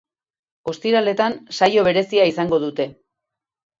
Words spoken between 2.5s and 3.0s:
dute.